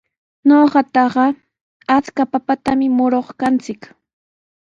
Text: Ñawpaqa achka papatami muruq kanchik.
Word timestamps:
Ñawpaqa 0.47 1.03
achka 1.95 2.23
papatami 2.31 2.87
muruq 2.97 3.27
kanchik. 3.39 3.81